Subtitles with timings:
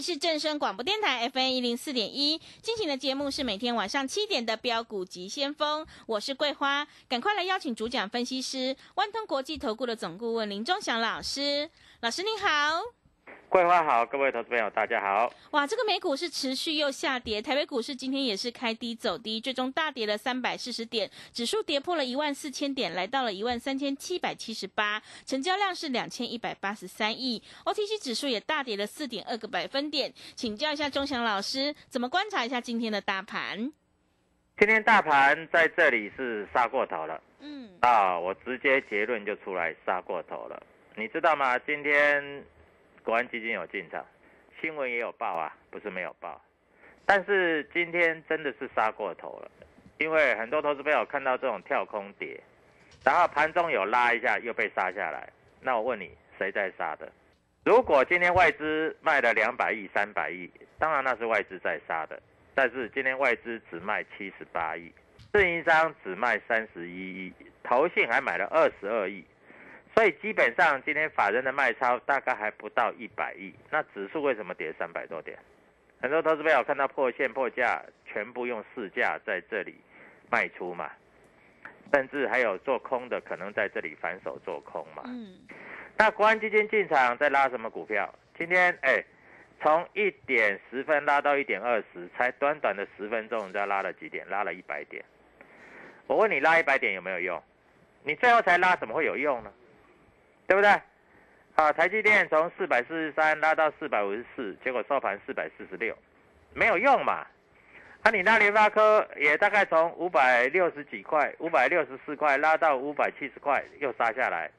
[0.00, 11.68] 是正声广播电台 FM 一零四点一，进行的节目是每天晚上七点的标股及先锋，我是桂花，赶快来邀请主讲分析师万通国际投顾的总顾问林忠祥老师，
[12.00, 12.99] 老师您好。
[13.50, 15.28] 桂花好，各位投资朋友大家好。
[15.50, 30.14] 哇，这个美股是持续又下跌，台北股市今天也是开低走低，最终大跌了三百四十点，指数跌破了一万四千点，来到了一万三千七百七十八，成交量是两千一百八十三亿，OTC 指数也大跌了四点二个百分点。
[30.36, 33.72] 请教一下钟祥老师，怎么观察一下今天的大盘？
[34.60, 40.62] 今天大盘在这里是杀过头了，嗯，啊，我直接结论就出来，杀过头了。
[40.94, 41.58] 你知道吗？
[41.58, 42.44] 今天
[43.10, 44.06] 国安基金有进场，
[44.60, 46.40] 新闻也有报啊，不是没有报。
[47.04, 49.50] 但是今天真的是杀过头了，
[49.98, 52.40] 因为很多投资朋友看到这种跳空跌，
[53.02, 55.28] 然后盘中有拉一下又被杀下来，
[55.60, 57.10] 那我问你，谁在杀的？
[57.64, 60.48] 如果今天外资卖了两百亿、三百亿，
[60.78, 62.22] 当然那是外资在杀的。
[62.54, 64.92] 但是今天外资只卖七十八亿，
[65.32, 67.32] 自营商只卖三十一亿，
[67.64, 69.24] 投信还买了二十二亿，
[70.00, 73.52] 所以基本上今天法人的卖超大概还不到一百亿。
[73.68, 75.38] 那指数为什么跌三百多点？
[76.00, 79.78] 很多投资朋友看到破线破价，全部用市价在这里
[80.30, 80.90] 卖出嘛，
[81.92, 85.02] 甚至还有做空的可能在这里反手做空嘛。
[85.04, 85.40] 嗯，
[85.98, 88.10] 那国安基金进场在拉什么股票？
[88.38, 89.04] 今天哎。
[89.62, 94.26] 从一点十分拉到一点二十，才短短的十分钟，你知道拉了几点？
[94.30, 95.04] 拉了一百点。
[96.06, 97.42] 我问你，拉一百点有没有用？
[98.02, 99.52] 你最后才拉，怎么会有用呢？
[100.50, 100.68] 对不对？
[101.54, 105.96] 啊，台积电从四百四十三拉到四百五十四，结果收盘四百四十六，
[106.52, 107.24] 没有用嘛？
[108.02, 114.50] 啊，你那联发科也大概从五百六十几块、五百六十四块拉到五百七十块，又杀下来，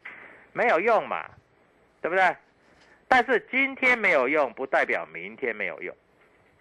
[0.53, 1.29] 没有用嘛？
[2.01, 2.23] 对不对？
[3.09, 5.93] 但是今天没有用，不代表明天没有用，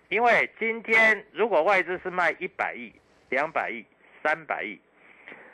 [0.08, 2.92] 因为今天如果外资是卖一百亿、
[3.28, 3.86] 两百亿、
[4.24, 4.80] 三百亿，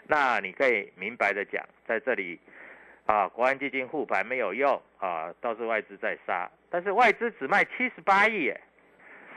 [0.07, 2.41] 那你可以明白的讲，在这里
[3.07, 6.51] 啊，国安基金护盘没有用啊，都是外资在杀。
[6.69, 8.61] 但是外资只卖七十八亿，耶，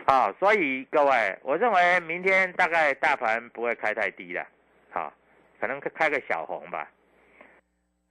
[0.05, 4.45] 啊，所以各位，我认为明天大概大盘不会开太低了，
[4.89, 5.13] 好，
[5.59, 6.89] 可能开个小红吧。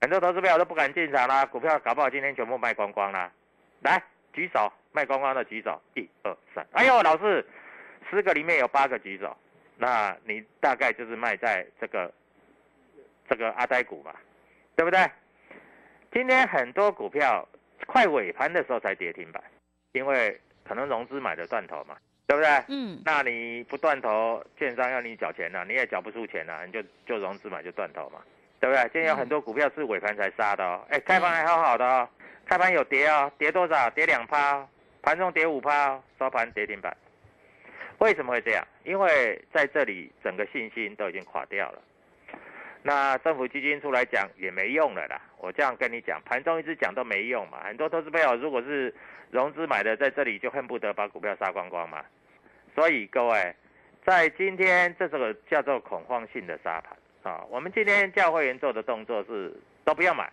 [0.01, 3.29] 很多投资票都不敢进场啦，股票搞不好今天全部卖光光啦。
[3.81, 6.65] 来举手，卖光光的举手，一二三。
[6.71, 7.45] 哎呦，老师，
[8.09, 9.35] 十个里面有八个举手，
[9.77, 12.09] 那你大概就是卖在这个
[13.27, 14.15] 这个阿呆股嘛，
[14.77, 14.99] 对不对？
[16.11, 17.47] 今天很多股票
[17.85, 19.43] 快尾盘的时候才跌停板，
[19.91, 21.95] 因为可能融资买的断头嘛，
[22.25, 22.49] 对不对？
[22.67, 23.01] 嗯。
[23.05, 28.21] 那你不断头，券商要你缴钱呢，你也缴不出钱呢，你就就融资买就断头嘛，
[28.59, 28.83] 对不对？
[28.91, 32.09] 今天有很多股票是尾盘才杀的哦，哎，开盘还好好的哦。
[32.45, 33.89] 开盘有跌哦，跌多少？
[33.91, 34.67] 跌两趴，
[35.03, 36.95] 盘中跌五趴，收盘跌停板。
[37.99, 38.67] 为什么会这样？
[38.83, 41.81] 因为在这里整个信心都已经垮掉了。
[42.83, 45.21] 那政府基金出来讲也没用了啦。
[45.37, 47.63] 我这样跟你讲，盘中一直讲都没用嘛。
[47.65, 48.93] 很多投资朋友如果是
[49.31, 52.03] 融资买的，在这里就恨不得把股票杀光光嘛。
[52.75, 53.55] 所以各位，
[54.05, 59.53] 在今天这个叫做恐慌性的沙盘啊，我们今天教会员做的动作是
[59.83, 60.31] 都不要买，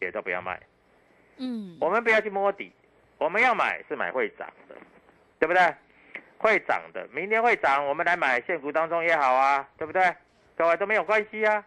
[0.00, 0.60] 也都不要卖，
[1.36, 2.72] 嗯，我们不要去摸底，
[3.18, 4.74] 我们要买是买会涨的，
[5.38, 5.74] 对不对？
[6.38, 10.02] 会涨的，明天会涨，我们来买现股当中也好啊，对不对？
[10.56, 11.64] 各位都没有关系啊，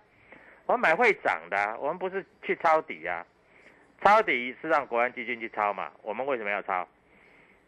[0.70, 3.26] 我们买会涨的，我们不是去抄底啊，
[4.04, 6.88] 抄底是让国安基金去抄嘛，我们为什么要抄？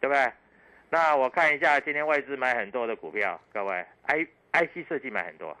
[0.00, 0.32] 对不对？
[0.88, 5.56] 那我看一下今天外资买很多的股票，各位，I IC 设计买很多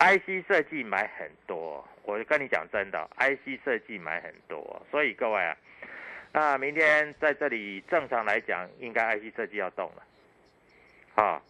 [0.00, 5.56] ，IC 设计买很多，我跟你讲真的，IC 设计买很多，所以各位啊，
[6.32, 11.40] 那明天在这里正常来讲，应该 IC 设计要动了，啊，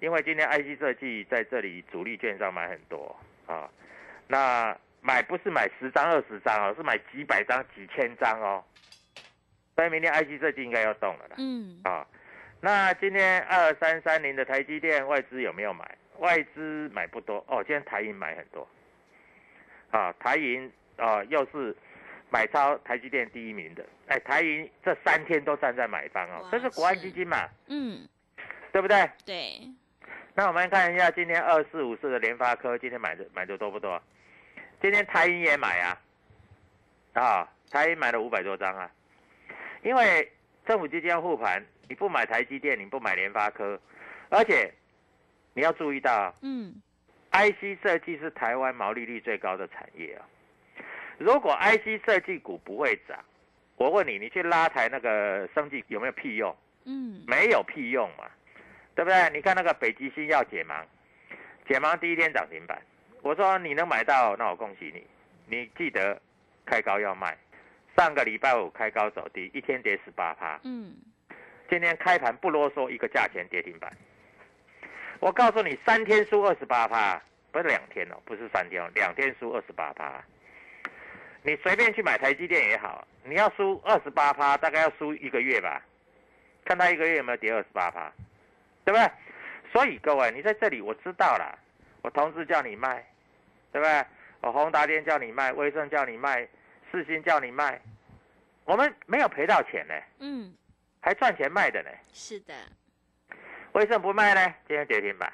[0.00, 3.14] 因为今天 IC 设计在这里主力券商买很多。
[3.46, 3.68] 啊，
[4.30, 8.62] 那买不是买十张二十张哦，是买几百张几千张哦。
[9.74, 11.34] 所以明天 IC 设计应该要动了啦。
[11.38, 12.06] 嗯，啊，
[12.60, 15.96] 那今天二三三零的台积电外资有没有买？
[16.18, 18.68] 外资买不多哦，今天台银买很多。
[19.90, 21.74] 啊，台银啊又是
[22.30, 23.84] 买超台积电第一名的。
[24.06, 28.06] 哎，台银这三天都站在买方哦，哇这是国安基金嘛，嗯，
[28.70, 29.10] 对不对？
[29.24, 29.60] 对，
[30.34, 34.00] 那我们看一下今天二四五四的联发科，今天买的买的多不多？
[34.80, 36.00] 今天台银也买啊，
[37.14, 38.90] 啊，台银买了五百多张啊，
[39.82, 40.32] 因为
[40.66, 43.78] 政府基金要护盘，你不买台积电，你不买联发科，
[44.30, 44.72] 而且
[45.52, 46.74] 你要注意到嗯
[47.32, 50.24] ，，IC 设计是台湾毛利率最高的产业啊。
[51.18, 53.18] 如果 IC 设计股不会涨，
[53.76, 56.56] 我问你，你去拉抬那个生技有没有屁用？
[56.84, 58.24] 嗯，没有屁用嘛，
[58.94, 59.30] 对不对？
[59.30, 60.82] 你看那个北极星要解盲，
[61.68, 62.80] 解盲第一天涨停板，
[63.22, 65.06] 我说你能买到，那我恭喜你。
[65.46, 66.20] 你记得
[66.64, 67.36] 开高要卖，
[67.96, 70.94] 上个礼拜五开高走低，一天跌十八趴，嗯，
[71.68, 73.92] 今天开盘不啰嗦，一个价钱跌停板。
[75.18, 77.20] 我告诉你，三天输二十八趴，
[77.50, 80.22] 不是两天哦，不是三天哦，两天输二十八趴。
[81.42, 85.82] 你随便去买台积电也好，你要输二十八趴，大概要输一个月吧，
[86.64, 88.12] 看他一个月有没有跌二十八趴，
[88.84, 89.10] 对不对？
[89.72, 91.58] 所以各位，你在这里我知道了，
[92.02, 93.04] 我同事叫你卖，
[93.72, 94.04] 对不对？
[94.40, 96.48] 我宏达电叫你卖，威盛叫你卖，
[96.90, 97.80] 世新叫你卖，
[98.64, 100.54] 我们没有赔到钱呢，嗯，
[101.00, 101.90] 还赚钱卖的呢。
[102.12, 102.54] 是的，
[103.72, 104.54] 威盛不卖呢？
[104.66, 105.30] 今天跌停板。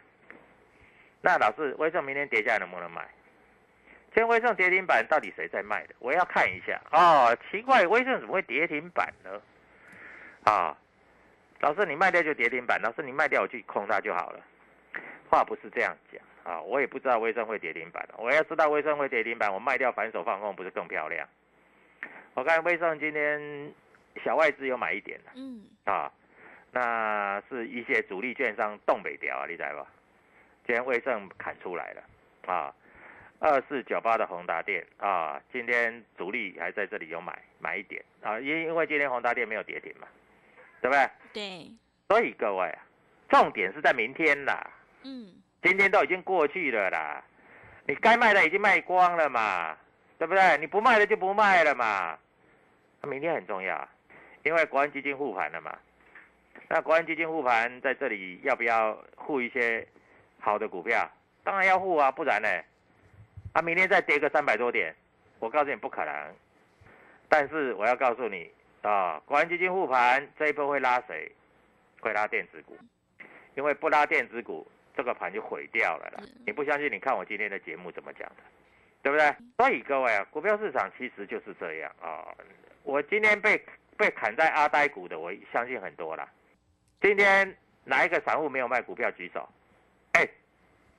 [1.21, 3.09] 那老师，威盛明天跌下来能不能买？
[4.07, 5.95] 今天威盛跌停板到底谁在卖的？
[6.01, 6.81] 我要看一下。
[6.91, 9.41] 哦，奇怪，威盛怎么会跌停板呢？
[10.45, 10.77] 啊，
[11.61, 14.41] 老师你卖掉就跌停板，老师你卖掉我去空它就好了。
[15.29, 18.09] 话不是这样讲啊，我也不知道威盛会跌停板。
[18.17, 21.29] 我要知道威盛会跌停板，我卖掉反手放空不是更漂亮？
[22.35, 23.73] 我看威盛今天
[24.25, 26.13] 小外资有买一点的嗯，啊。
[26.71, 29.87] 那是一些主力券商动北调啊，你知道吧？
[30.67, 32.03] 今天威盛砍出来了
[32.53, 32.75] 啊，
[33.39, 40.07] 二四九八的宏达电啊，今天主力还在这里有买买一点啊，因因为今天宏达电没有跌停嘛，
[40.83, 41.09] 对不对？
[41.33, 41.71] 对，
[42.09, 42.79] 所以各位啊，
[43.31, 44.71] 重点是在明天啦，
[45.05, 45.33] 嗯，
[45.63, 47.23] 今天都已经过去了啦，
[47.87, 49.77] 你该卖的已经卖光了嘛，
[50.19, 50.59] 对不对？
[50.59, 52.17] 你不卖的就不卖了嘛，
[53.01, 53.89] 那明天很重要，
[54.45, 55.77] 因为国安基金护盘了嘛。
[56.69, 59.87] 那国安基金护盘在这里要不要护一些
[60.39, 61.11] 好的股票？
[61.43, 62.49] 当然要护啊，不然呢？
[63.53, 64.95] 啊，明天再跌个三百多点，
[65.39, 66.35] 我告诉你不可能。
[67.29, 68.51] 但是我要告诉你
[68.83, 71.31] 啊，国安基金护盘这一波会拉谁？
[72.01, 72.77] 会拉电子股，
[73.55, 76.23] 因为不拉电子股，这个盘就毁掉了啦。
[76.47, 76.91] 你不相信？
[76.91, 78.37] 你看我今天的节目怎么讲的，
[79.03, 79.37] 对不对？
[79.59, 82.27] 所以各位啊，股票市场其实就是这样啊。
[82.83, 83.63] 我今天被
[83.97, 86.29] 被砍在阿呆股的，我相信很多啦。
[87.01, 89.11] 今天哪一个散户没有卖股票？
[89.11, 89.49] 举手。
[90.13, 90.27] 哎，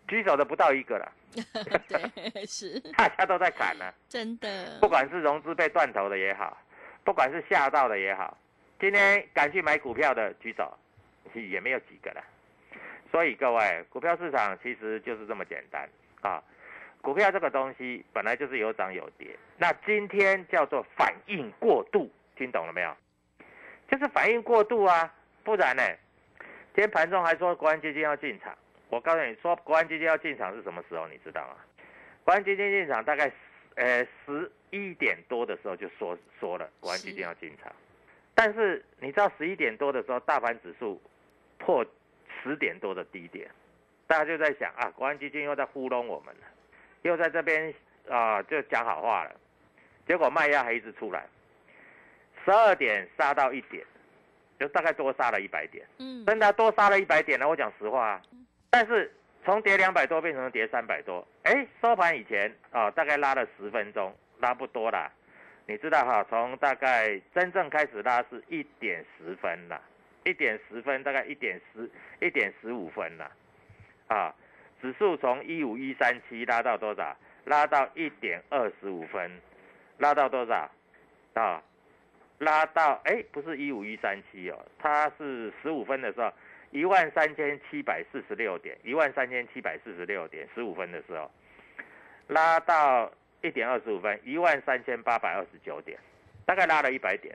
[0.07, 1.11] 举手的不到一个了，
[1.89, 6.55] 对，是 大家都在砍呢、真的不，管是融资被断头的也好，
[7.03, 8.37] 不管是吓到的也好，
[8.79, 10.71] 今天敢去买股票的举手，
[11.33, 12.23] 也没有几个了。
[13.11, 15.87] 所以各位，股票市场其实就是这么简单
[16.21, 16.43] 啊。
[17.01, 22.95] 股票这个东西本来就是有涨有跌，那今天叫做反应过度，听懂了没有？
[23.89, 25.83] 就是反应过度啊，不然呢？
[26.73, 28.53] 今天盘中还说国安基金要进场，
[28.89, 31.07] 我告诉你说国安基金要进场是什么时候？
[31.07, 31.55] 你知道吗？
[32.23, 33.31] 国安基金进场大概
[33.75, 37.71] 呃十一点多的时候就说说了国安基金要进场，
[38.35, 41.01] 但是你知道十一点多的时候大盘指数
[41.57, 41.85] 破
[42.47, 43.49] 十点多的低点，
[44.07, 46.41] 大家就在想啊，国安基金又在糊弄我们了，
[47.01, 47.73] 又在这边
[48.09, 49.35] 啊、就讲好话了，
[50.07, 51.27] 结果卖压还一直出来，
[52.45, 53.85] 十二点杀到一点，
[54.57, 57.47] 就大概多杀了一百点，嗯，真的多杀了一百点呢。
[57.47, 58.21] 我讲实话啊，
[58.69, 59.11] 但是
[59.43, 65.11] 从跌两百多变成跌三百多，哎，收盘以前啊，大概拉了十分钟，拉不多啦。
[65.65, 69.81] 你知道哈，从大概真正开始拉是一点十分啦，
[70.27, 73.31] 一点十分大概一点十一点十五分啦，
[74.07, 74.35] 啊，
[74.81, 77.15] 指数从一五一三七拉到多少？
[77.45, 79.31] 拉到一点二十五分，
[79.99, 80.69] 拉到多少？
[81.33, 81.63] 啊，
[82.39, 86.31] 拉到哎，不是一五一三七哦，它是十五分的时候。
[86.71, 91.31] 一万三千七百四十六点，一万三千七百四十六点，十五分的时候，
[92.27, 93.09] 拉到
[93.41, 95.97] 一点二十五分，一万三千八百二十九点，
[96.45, 97.33] 大概拉了一百点。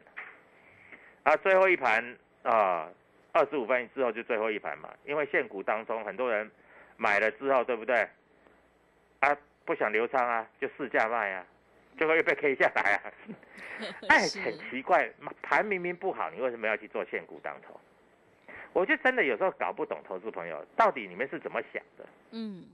[1.23, 2.05] 啊，最后一盘
[2.43, 2.89] 啊，
[3.33, 6.51] 二十五分之后就最后一盘嘛，因为现股当中很多人
[6.97, 8.09] 买了之后，对不对？
[9.21, 11.47] 啊，不想留仓啊，就市价卖啊，
[11.97, 13.13] 最后又被 K 下来啊。
[14.09, 15.11] 哎，很奇怪，
[15.43, 17.81] 盘明明不好，你为什么要去做现股当头？
[18.73, 22.07] 我就真的有时候搞不懂投资朋友到底你们是怎么想的？
[22.31, 22.65] 嗯，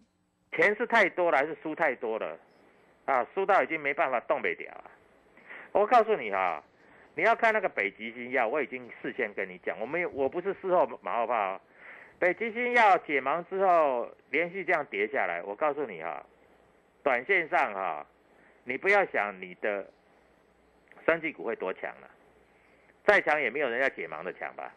[0.53, 2.39] 钱是太多了还是输太多了？
[3.07, 4.91] 啊，输到已经没办法动不了啊！
[5.73, 6.63] 我告诉你哈，
[7.19, 11.61] 你要看那个北极星药，我已经事先跟你讲，我没有，我不是事后马后炮。
[12.21, 16.25] 北极星药解盲之后连续这样跌下来，我告诉你哈，
[17.03, 18.07] 短线上哈，
[18.63, 19.85] 你不要想你的
[21.05, 22.09] 三季股会多强了，
[23.05, 24.73] 再强也没有人家解盲的强吧？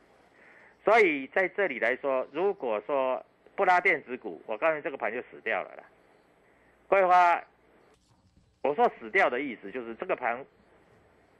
[0.83, 3.23] 所以在这里来说，如果说
[3.55, 5.83] 不拉电子股，我告诉你这个盘就死掉了啦。
[6.87, 7.39] 桂花，
[8.63, 10.43] 我说死掉的意思就是这个盘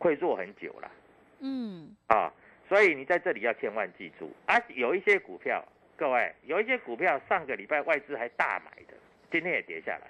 [0.02, 0.92] 会弱很久了。
[1.40, 1.96] 嗯。
[2.08, 2.34] 啊，
[2.68, 5.64] 所以你在这里要千万记住啊，有一些股票，
[5.96, 8.94] 各位有一些股票上个礼拜外资还大买的，
[9.32, 10.08] 今天也跌下来。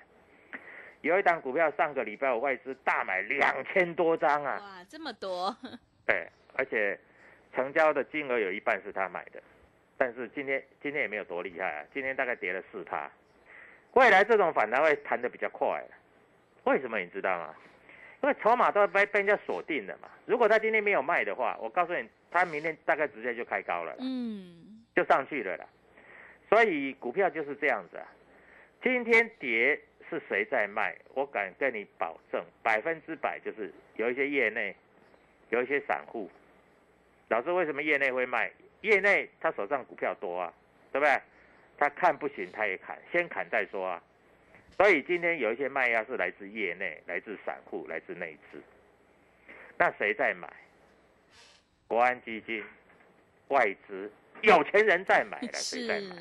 [1.01, 4.57] 有一档股票上个礼拜我外资大买两千多张啊。
[4.61, 5.55] 哇，这么多。
[6.07, 6.97] 对，而且。
[7.53, 9.43] 成交的金额有一半是他买的，
[9.97, 13.11] 但是今天今天也没有多厉害啊，今天大概跌了四趴。
[13.91, 15.83] 未来这种反弹会弹得比较快，
[16.63, 17.53] 为什么你知道吗？
[18.21, 20.07] 因为筹码都被被人家锁定了嘛。
[20.25, 25.65] 如果他今天没有卖的话，我告诉你，他明天大概直接就开高了，嗯，就上去了啦。
[26.49, 28.05] 所以股票就是这样子啊，
[28.83, 30.95] 今天跌是谁在卖？
[31.13, 34.75] 我敢跟你保证，百分之百就是有一些业内，
[35.49, 36.29] 有一些散户。
[37.29, 38.51] 老师为什么业内会卖？
[38.81, 40.53] 业内他手上股票多啊，
[40.91, 41.19] 对不对？
[41.77, 44.03] 他看不行他也砍，先砍再说啊。
[44.81, 48.59] 所以今天有一些卖压是来自业内、来自散户、来自内资。
[49.77, 50.51] 那谁在买？
[51.87, 52.63] 国安基金、
[53.49, 54.11] 外资、
[54.41, 56.15] 有钱人在买了， 谁在买？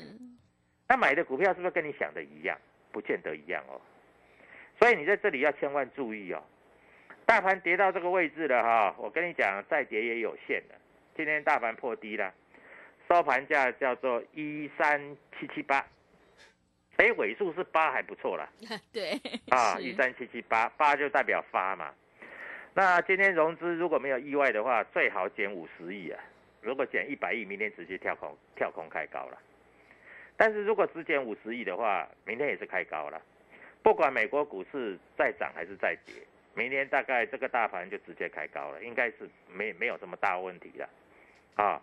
[0.87, 2.55] 他买的股票是不是跟你想的一样？
[2.91, 3.81] 不见得一样哦。
[4.79, 6.43] 所以你在这里要千万注意哦。
[7.25, 10.75] 大盘跌到这个位置了哈，我跟你讲，再跌也有限的。
[11.15, 12.31] 今天大盘破低了，
[13.09, 15.83] 收盘价叫做一三七七八，
[16.97, 18.47] 哎，尾数是八还不错啦。
[18.93, 19.19] 对，
[19.49, 21.91] 啊，一三七七八，八就代表发嘛。
[22.73, 26.23] 那今天融资如果没有意外的话，最好减五十亿啊。
[26.61, 29.37] 如果减一百亿，明天直接跳空跳空开高了。
[30.37, 33.19] 但是如果只减五十亿的话，明天也是开高了。
[33.81, 36.13] 不管美国股市再涨还是再跌，
[36.53, 40.89] 明天大概这个大盘就直接开高了，应该是没没有什么大问题了。
[41.55, 41.81] 啊，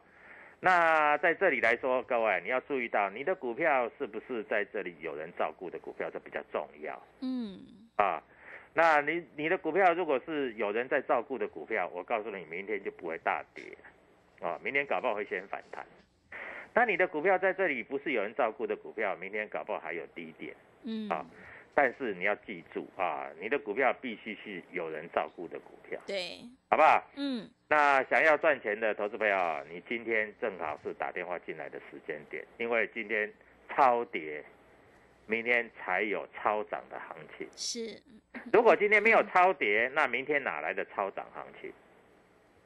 [0.60, 7.00] 那在这里来说，各位你要注意到，你的股票是不是在这里有人照顾的股票，这比较重要。
[7.20, 7.60] 嗯，
[7.96, 8.22] 啊，
[8.74, 13.64] 那你你的股票如果是有人在照顾的股票，我告诉你，明天就不会大跌，
[14.40, 15.86] 啊，明天搞不好会先反弹。
[16.74, 20.54] 那你的股票在这里不是有人照顾的股票，明天搞不好还有低点。
[20.82, 21.24] 嗯，啊。
[21.80, 27.08] 但是你要记住啊，你的股票必须是有人照顾的股票，对，好不好？
[27.14, 33.32] 嗯，那想要赚钱的投资朋友，你今天正好是打电话进来的时间点，因为今天
[33.68, 34.44] 超跌，
[35.28, 37.46] 明天才有超涨的行情。
[37.54, 38.02] 是，
[38.52, 41.72] 如果今天没有超跌，那明天哪来的超涨行情？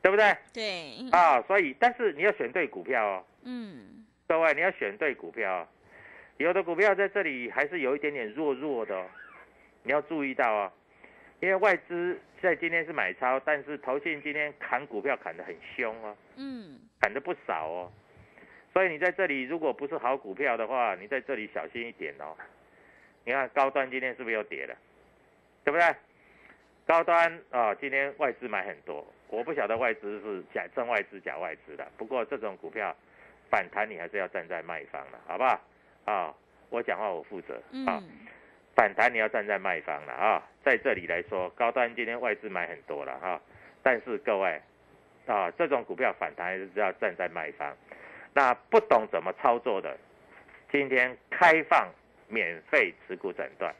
[0.00, 0.35] 对不对？
[0.54, 1.11] 对。
[1.11, 3.25] 啊，所以，但是你要选对股票哦。
[3.45, 4.07] 嗯。
[4.26, 5.69] 各位，你要选对股票。
[6.42, 9.06] 有的股票在这里还是有一点点弱弱的，
[9.84, 10.72] 你要注意到啊，
[11.38, 17.92] 因为外资在今天是买超，但是投信今天砍股票砍得很凶哦，嗯，砍得不少哦，
[18.72, 22.37] 所以你在这里如果不是好股票的话，你在这里小心一点哦。
[23.25, 24.76] 你看高端今天是不是又跌了，
[25.62, 25.94] 对不对？
[26.84, 32.92] 高端啊，今天外资买很多，我不晓得外资是假真外资假外资的，不过这种股票
[33.49, 35.61] 反弹你还是要站在卖方的，好不好？
[36.04, 36.35] 啊，
[36.71, 38.02] 我讲话我负责啊，
[38.75, 43.40] 反弹你要站在卖方了啊，在这里来说，高端今天外资买很多了哈，
[43.82, 44.61] 但是各位
[45.26, 47.76] 啊，这种股票反弹还是要站在卖方，
[48.35, 49.97] 那不懂怎么操作的，
[50.71, 51.88] 今天开放
[52.28, 53.75] 免费持股诊断，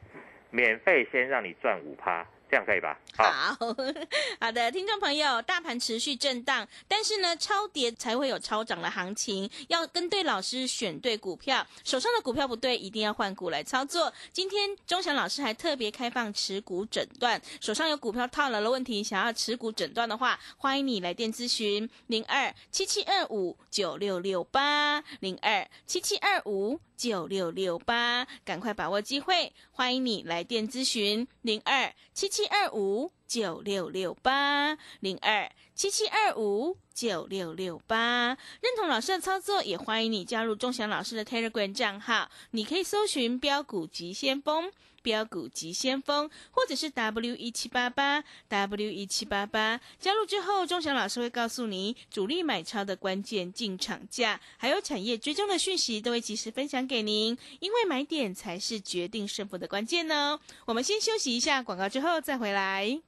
[0.51, 2.95] 免费先让你赚五趴，这样可以吧？
[3.17, 3.55] 好
[4.39, 14.13] 好的，听众朋友，大盘持续震荡，但是呢，超跌才会有超涨的行情，要跟对老师，选对股票，手上的股票不对，一定要换股来操作。
[14.31, 33.11] 今天钟祥老师还特别开放持股诊断，手上有股票套牢的问题，想要持股诊断的话，欢迎你来电咨询零二七七二五九六六八零二七七二五九六六八，赶快把握机会，欢迎你来电咨询零二七七二五。
[33.27, 38.27] 九六六八零二七七二五九六六八，
[38.61, 42.29] 认同老师的操作，也欢迎你加入钟祥老师的 Telegram 账号。
[42.51, 44.71] 你可以搜寻“标股急先锋”、
[45.03, 49.79] “标股急先锋”，或者是 W 一七八八 W 一七八八。
[49.99, 57.37] 加入之后，钟祥老师会告诉你主力买超的关键进场价，还有产业追踪的讯息，都会及时分享给您。
[57.59, 60.39] 因为买点才是决定胜负的关键呢。
[60.65, 63.01] 我们先休息一下广告，之后再回来。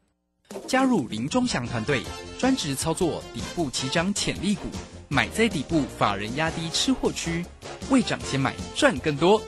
[0.67, 2.03] 加入林中祥团队，
[2.37, 4.67] 专职操作底部起涨潜力股，
[5.07, 7.43] 买在底部，法人压低吃货区，
[7.89, 9.41] 未涨先买赚更多。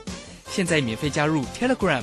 [0.48, 2.02] 现在免费加入 Telegram，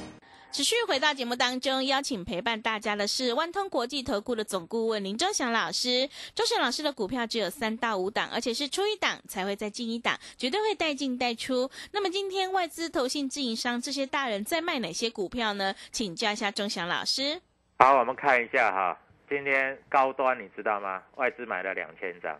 [0.51, 6.09] 持续回到节目当中，邀请陪伴大家的是万通国际投顾的总顾问林周祥老师。
[6.35, 11.71] 周祥老师的股票只有三到五档，而且是出一档才会再进一档，绝对会带进带出。
[11.93, 15.73] 那么今天外资、投信、自营商这些大人在卖哪些股票呢？
[15.89, 17.41] 请教一下忠祥老师。
[17.79, 21.01] 好，我们看一下哈，今天高端你知道吗？
[21.15, 22.37] 外资买了两千张，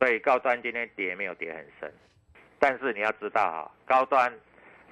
[0.00, 1.94] 所以高端今天跌没有跌很深。
[2.58, 4.32] 但是你要知道哈，高端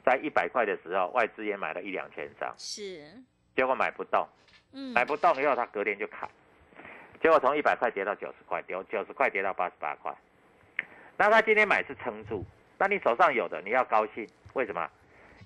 [0.05, 3.05] 在一百块的时候，外资也买了一两千张，是，
[3.55, 4.27] 结果买不动，
[4.73, 6.29] 嗯，买不动以后，他隔天就砍，
[7.23, 10.13] 结果从一百块跌到九十块，跌九十块跌到八十八块。
[11.17, 12.45] 那他今天买是撑住，
[12.79, 14.91] 那你手上有的你要高兴，为什么？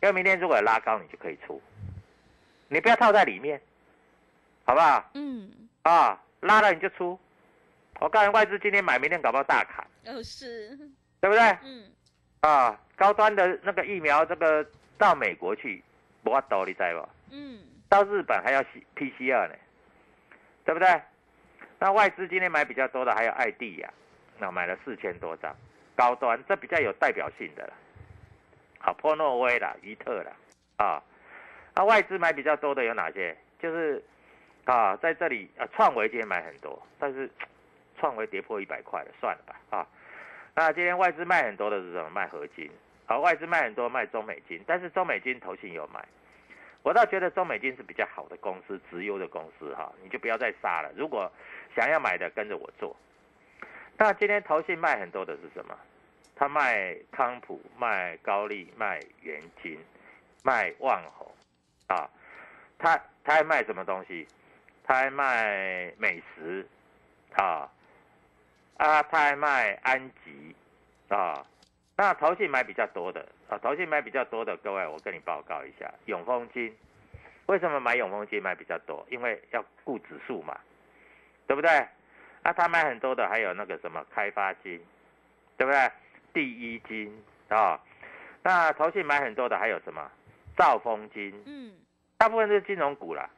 [0.03, 1.61] 因为明天如果拉高，你就可以出，
[2.69, 3.61] 你不要套在里面，
[4.64, 5.11] 好不好？
[5.14, 5.51] 嗯，
[5.83, 7.19] 啊，拉了你就出。
[7.99, 10.77] 我告诉你外资今天买，明天搞不好大砍，哦是，
[11.21, 11.42] 对不对？
[11.62, 11.90] 嗯。
[12.46, 14.64] 啊，高端的那个疫苗，这个
[14.96, 15.82] 到美国去，
[16.22, 17.09] 不法度，你知不？
[17.32, 17.59] 嗯。
[17.88, 18.62] 到日本还要
[18.94, 19.54] PCR 呢，
[20.64, 21.00] 对不对？
[21.80, 23.92] 那外资今天买比较多的还有艾地呀，
[24.38, 25.54] 那买了四千多张，
[25.96, 27.72] 高端这比较有代表性的了。
[28.78, 30.32] 好，波诺威啦，伊特啦，
[30.76, 31.02] 啊，
[31.74, 33.37] 那外资买比较多的有哪些？
[33.59, 34.04] 就是
[34.64, 37.28] 啊，在这里啊，创维今天买很多，但是
[37.98, 39.87] 创维跌破一百块了，算了吧，啊。
[40.57, 42.09] 那今天外资卖很多的是什么？
[42.09, 42.71] 卖合金。
[43.05, 46.03] 好，外资卖很多卖中美金，但是中美金投信有买。
[46.83, 50.90] 我倒觉得中美金是比较好的公司，直优的公司哈，你就不要再杀了。
[50.97, 51.31] 如果
[51.75, 52.97] 想要买的，跟着我做。
[53.99, 55.79] 那今天投信卖很多的是什么？
[56.35, 59.79] 他卖康普、卖高利、卖元金、
[60.42, 61.31] 卖万宏
[61.88, 62.09] 啊。
[62.79, 64.27] 他他还卖什么东西？
[64.85, 66.66] 他还卖美食
[67.35, 67.71] 啊。
[68.77, 70.55] 啊，他还卖安吉，
[71.09, 71.45] 啊，
[71.97, 76.77] 那投信买比较多的啊，投信买比较多的，各位我跟你报告一下，永丰金，
[77.47, 79.07] 为什么买永丰金买比较多？
[79.11, 80.59] 因为要顾指数嘛，
[81.47, 81.71] 对不对？
[82.43, 84.81] 啊他买很多的还有那个什么开发金，
[85.57, 85.91] 对不对？
[86.35, 87.81] 第一金啊，
[88.43, 90.11] 那投信买很多的还有什么
[90.57, 91.73] 兆丰金，嗯，
[92.19, 93.29] 大部分是金融股啦。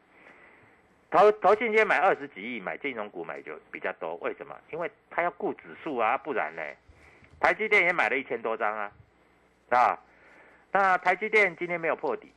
[1.10, 4.54] 投投信天买二十几亿，买金融股买就比较多，为什么？
[4.70, 6.62] 因为他要顾指数啊，不然呢？
[7.40, 8.92] 台积电也买了一千多张啊，
[9.70, 9.98] 啊，
[10.70, 12.30] 那台积电今天没有破底，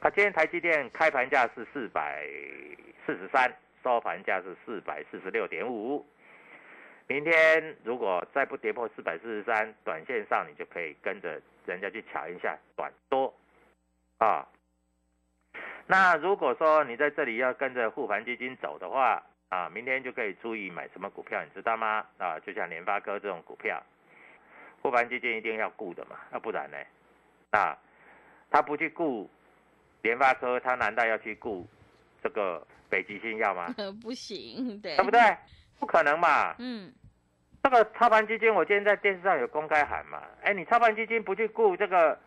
[0.00, 2.22] 啊，今天台积电开盘价是四百
[3.06, 3.50] 四十三，
[3.82, 6.04] 收盘价是四百四十六点五，
[7.06, 13.34] 明天如果再不跌破四百四十三，短线上你就可以跟着人家去抢一下短多，
[14.18, 14.46] 啊。
[15.90, 22.04] 那如果说你在这里要跟着护盘基金走的话，啊，明天就可以注意买什么股票，你知道吗？
[22.18, 23.82] 啊，就像联发科这种股票，
[24.82, 26.76] 护盘基金一定要顾的嘛，那不然呢？
[27.52, 27.74] 啊，
[28.50, 29.30] 他不去顾
[30.02, 31.66] 联发科，他难道要去顾
[32.22, 33.74] 这个北极星要吗？
[34.02, 35.20] 不行，对，对不对？
[35.80, 36.54] 不可能嘛。
[36.58, 36.92] 嗯，
[37.62, 42.20] 这个操盘基金，我今天在电视上有公开喊嘛，哎，你操盘基金不去顾这个。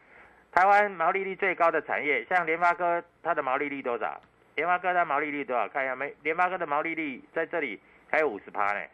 [0.52, 4.22] 台湾毛利率最高的产业，像联发科，它的毛利率多少？
[4.56, 5.68] 联发科它毛利率多少？
[5.70, 6.14] 看一下没？
[6.24, 8.86] 联发科的毛利率在这里还有五十趴呢，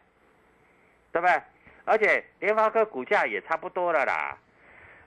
[1.12, 1.42] 对不对？
[1.84, 4.38] 而且联发科股价也差不多了啦。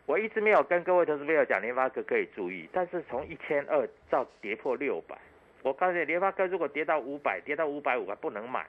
[0.08, 5.16] 我一直没有跟各位投资朋友讲联发科可以注意，但是从一千二到跌破六百，
[5.62, 8.66] 我告诉你，联发科如果跌到五百，跌到五百五还不能买。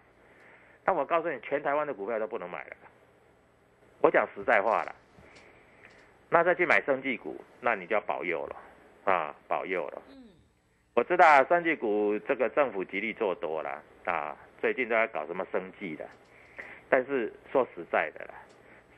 [0.84, 2.76] 但我告诉你，全台湾的股票都不能买了。
[4.02, 4.94] 我讲实在话了，
[6.32, 8.56] 那再去买生技股，那你就要保佑了
[9.04, 10.02] 啊，保佑了。
[10.08, 10.16] 嗯，
[10.94, 16.08] 我知道生技股这个政府极力做多了啊，最近都在搞什么生技的。
[16.88, 18.34] 但是说实在的啦，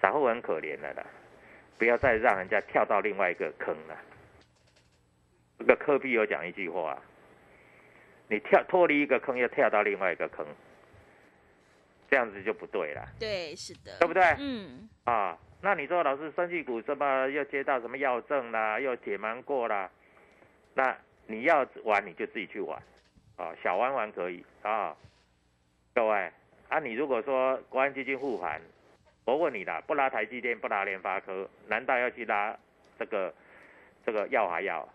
[0.01, 1.05] 散户很可怜的啦，
[1.77, 3.97] 不要再让人家跳到另外一个坑了。
[5.59, 6.97] 这个科比有讲一句话，
[8.29, 10.47] 你跳脱离一个坑，又跳到另外一个坑，
[12.09, 14.23] 这样子就不对了，对，是的，对不对？
[14.39, 19.91] 嗯，啊，那你说老师生技股这么又接到什么药证啦，又解盲过啦，
[20.75, 20.95] 那
[21.27, 22.79] 你要玩你就自己去玩，
[23.39, 24.95] 啊，小玩玩可以啊，
[25.95, 26.31] 各位
[26.69, 28.61] 啊，你如果说国安基金护盘，
[29.25, 32.55] 我问你啦，不拉台积电，不拉联发科，难道要去拉
[32.99, 33.33] 这个
[34.05, 34.87] 这个耀华药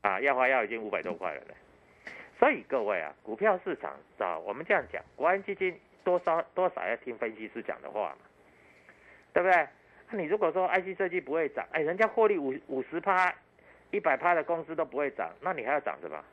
[0.00, 0.20] 啊？
[0.20, 1.54] 耀华药已经五百多块了呢。
[2.40, 8.25] 所以各位啊，股票市场啊，我们这样讲，国安基金多少多少要听分析师讲的话嘛，
[9.36, 9.68] 对不对？
[10.08, 13.34] 那你如果说 IC 设计不会涨，哎，人家获利五五十趴、
[13.90, 16.24] 一百趴的公司都不会涨，那你还要涨什么？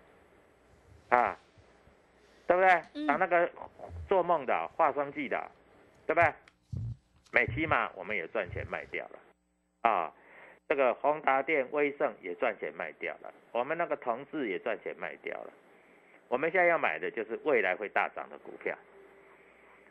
[1.09, 1.37] 啊，
[2.47, 2.69] 对不对？
[2.93, 3.51] 嗯涨那个
[4.07, 5.51] 做梦的、化生剂的，
[6.07, 6.33] 对不对？
[7.33, 9.19] 美期嘛，我们也赚钱卖掉了，
[9.81, 10.13] 啊，
[10.69, 15.51] 这个宏达电、威盛也赚钱卖掉了，我们那个同志也赚钱卖掉了。
[16.29, 18.73] 我们现在要买的就是未来会大涨的股票。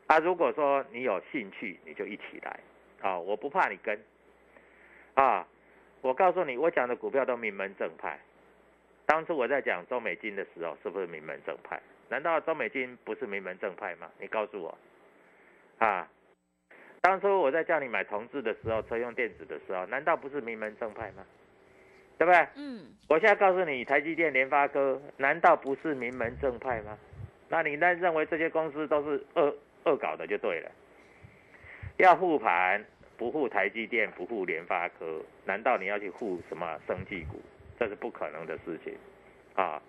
[0.06, 2.58] 啊，如果说你有兴趣，你就一起来
[3.02, 3.18] 啊！
[3.18, 3.98] 我不怕你跟
[5.14, 5.46] 啊！
[6.00, 8.18] 我告诉你，我讲的股票都名门正派。
[9.04, 11.80] 当初我在讲周美金的时候，是不是名门正派？
[12.08, 14.10] 难道周美金不是名门正派吗？
[14.18, 14.78] 你告诉我
[15.78, 16.08] 啊！
[17.00, 21.26] 当初我在叫你买同志的时候，车用电子的时候，难道不是名门正派吗？
[22.18, 22.46] 对不对？
[22.54, 26.96] 嗯，我现在告诉你，台积电、联发科，难道不是名门正派吗？
[27.48, 30.70] 那你那认为这些公司都是恶恶搞的就对了。
[31.98, 32.84] 要护盘，
[33.16, 37.40] 不护台积电，不护联发科，难道你要去护什么生技股？
[37.78, 38.94] 这是不可能的事情
[39.54, 39.82] 啊！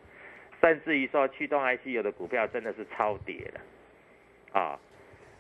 [0.62, 4.80] 甚至于说驱动 IC 有的股票真的是超跌了啊，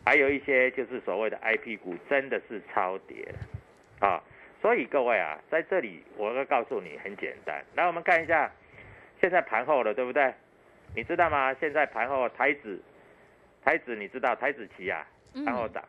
[0.06, 4.24] 还有一些就是所谓的 IP 股真的是超跌了啊！
[4.62, 8.52] 所以各位啊，在这里我要告诉你很简单，来我们看一下
[9.19, 10.34] 现在盘后了，对不对？
[10.96, 11.54] 你知道吗？
[11.56, 12.80] 现在盘后台指，
[13.63, 15.84] 台指你知道台指期啊，嗯盘后涨，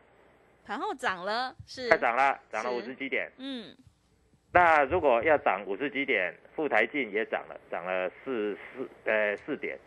[0.67, 3.31] 盘后涨了，是它涨了，涨了五十几点。
[3.39, 3.77] 嗯，
[4.53, 9.79] 那如果要涨五十几点，富台进也涨了，涨了四四呃四点。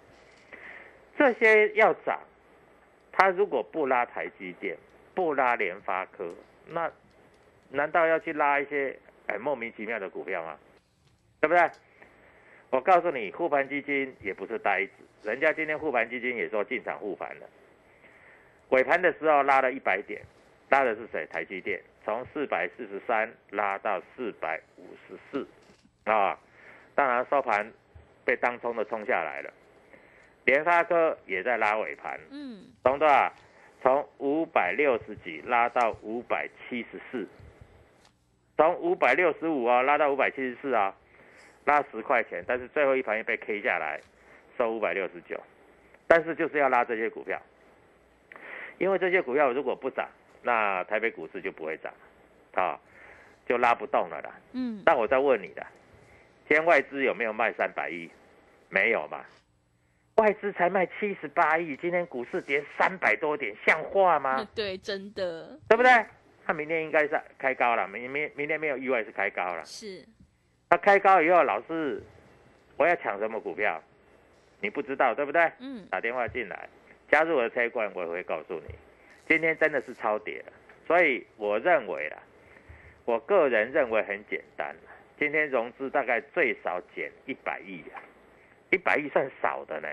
[1.17, 2.19] 这些要涨，
[3.11, 4.77] 它如果不拉台积电，
[5.15, 6.31] 不拉联发科，
[6.67, 6.91] 那
[7.69, 10.57] 难道要去拉一些哎莫名其妙的股票吗？
[11.41, 11.69] 对不对？
[12.69, 14.91] 我告诉你，护盘基金也不是呆子，
[15.23, 17.47] 人家今天护盘基金也说进场护盘了，
[18.69, 20.21] 尾盘的时候拉了一百点，
[20.69, 21.25] 拉的是谁？
[21.27, 25.47] 台积电，从四百四十三拉到四百五十四，
[26.03, 26.37] 啊，
[26.93, 27.71] 当然收盘
[28.25, 29.53] 被当冲的冲下来了。
[30.45, 33.31] 联发科也在拉尾盘，嗯，从多少？
[33.83, 37.27] 从五百六十几拉到五百七十四，
[38.57, 40.93] 从五百六十五啊拉到五百七十四啊，
[41.65, 44.01] 拉十块钱，但是最后一盘又被 K 下来，
[44.57, 45.39] 收五百六十九，
[46.07, 47.39] 但是就是要拉这些股票，
[48.79, 50.09] 因为这些股票如果不涨，
[50.47, 51.93] 那台北股市就不会涨，
[52.53, 52.79] 啊，
[53.45, 54.31] 就拉不动了啦。
[54.53, 55.61] 嗯，那我再问你的，
[56.47, 58.09] 今天外资有没有卖三百亿？
[58.69, 59.25] 没有嘛？
[60.15, 64.47] 外资才卖七十八亿，今天股市跌三百多点，像话吗？
[64.55, 65.91] 对，真的对不对？
[66.45, 69.65] 它明天应该是开高了，明明明天没有意外是开高了。
[69.65, 70.01] 是，
[70.69, 72.01] 那开高以后，老师，
[72.77, 73.83] 我要抢什么股票？
[74.61, 75.51] 你不知道对不对？
[75.59, 76.69] 嗯，打电话进来，
[77.11, 78.73] 加入我的车管，我也会告诉你。
[79.27, 80.53] 今天真的是超跌了，
[80.87, 82.17] 所以我认为啦，
[83.05, 84.91] 我个人认为很简单啦。
[85.19, 87.97] 今天融资大概最少减一百亿啊，
[88.71, 89.87] 一百亿算少的呢，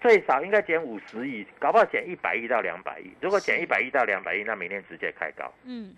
[0.00, 3.12] 最少应该减五十亿，搞不好减一百亿到两百亿。
[3.20, 5.52] 如果减一百亿到两百亿，那明天直接开高。
[5.64, 5.94] 嗯，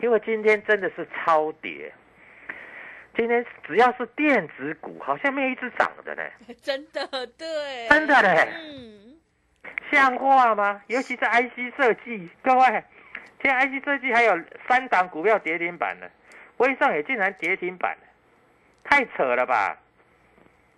[0.00, 1.92] 因为今天真的是超跌，
[3.16, 6.22] 今天只要是电子股，好像没有一只涨的呢，
[6.60, 7.06] 真的
[7.38, 9.07] 对，真的嘞，嗯，
[9.90, 10.82] 像话吗？
[10.86, 12.84] 尤其是 IC 设计，各位，
[13.42, 16.06] 现在 IC 设计还有三档股票跌停板呢，
[16.58, 18.06] 威盛也竟然跌停板了，
[18.84, 19.76] 太扯了吧！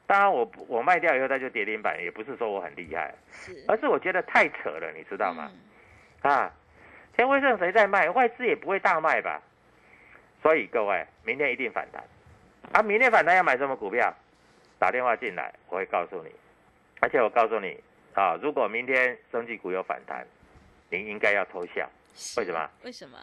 [0.07, 5.51] 当然我不我卖掉以后它就跌停板，也不是说我很厉害，是，而是我觉得太扯了，你知道吗？
[6.23, 6.53] 嗯啊，
[7.17, 8.09] 现钱会剩谁在卖？
[8.11, 9.41] 外资也不会大卖吧？
[10.43, 12.03] 所以各位，明天一定反弹。
[12.73, 14.15] 啊，明天反弹要买什么股票？
[14.79, 16.31] 打电话进来，我会告诉你。
[17.01, 17.79] 而且我告诉你
[18.21, 20.27] 啊，如果明天生技股有反弹，
[20.91, 21.89] 您应该要偷笑。
[22.37, 22.71] 为什么？
[22.85, 23.17] 为什么？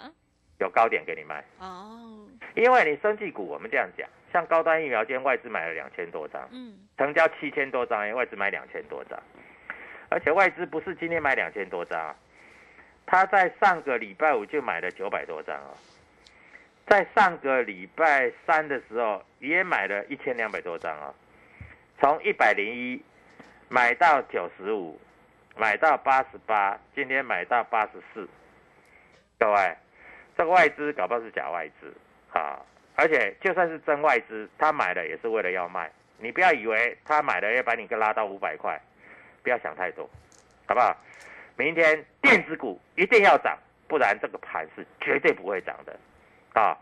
[0.60, 9.22] 有高点给你卖哦，因为你生技股，我们这样讲，像高端疫苗，今天外资买了两千多张，嗯，成交七千多张，外资买两千多张，
[10.10, 12.16] 而且外资不是今天买两千多张，
[13.06, 15.78] 他在上个礼拜五就买了九百多张哦，
[16.88, 21.14] 在上个礼拜三的时候也买了一千两百多张哦，
[22.00, 23.00] 从一百零一
[23.70, 25.00] 买到九十五，
[25.56, 28.28] 买到八十八，今天买到八十四，
[29.38, 29.76] 各位。
[30.38, 31.92] 这个外资搞不好是假外资
[32.32, 32.62] 啊，
[32.96, 35.92] 而且就算是真外资，他买的也是为了要卖。
[36.20, 38.80] 你不要以为他买的要把你给拉到五百块，
[39.42, 40.08] 不要想太多，
[40.68, 40.96] 好不好？
[41.56, 46.00] 明天电子股一定要涨，不然这个盘是绝对不会涨的
[46.54, 46.78] 啊！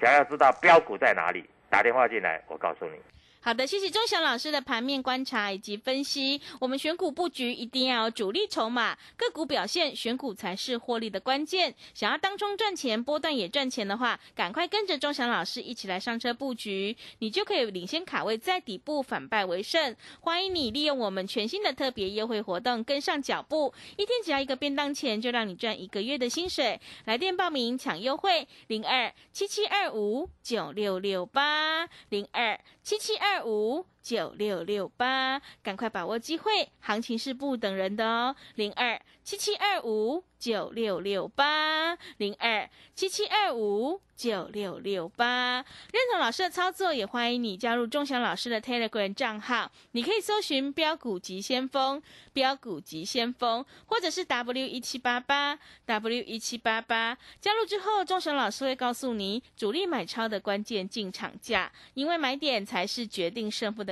[0.00, 3.00] 想要知道标股在哪里，打电话进来，我告诉你。
[3.44, 6.40] 好的，谢谢钟祥老师的盘面观察以及分析。
[6.60, 11.74] 我们选股布局一定要有主力筹码，个股表现选股才是获利的关键。
[11.92, 19.96] 想要当中赚钱，波段也赚钱的话，赶快跟着钟祥老师一起来上车布局，你就可以领先卡位在底部，反败为胜。
[20.20, 26.80] 欢迎你利用我们全新的特别优惠活动跟上脚步，一天只要一个便当钱，就让你赚一个月的薪水。
[27.06, 33.31] 来电报名抢优惠，零二七七二五九六六八零二七七二。
[33.32, 38.34] 二五九六六八，赶快把握机会，行情是不等人的哦。
[38.56, 45.64] 零二七七二五九六六八，零二七七二五九六六八。
[45.92, 49.70] 认同老师的操作，也欢迎你加入钟祥老师的 Telegram 账号。
[49.92, 52.02] 你可以搜寻“标股急先锋”、
[52.34, 57.16] “标股急先锋”，或者是 W 一七八八 W 一七八八。
[57.40, 63.91] 加入之后，钟祥老师会告诉你主力买超的关键进场价，因为买点才是决定胜负的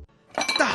[0.35, 0.70] Da!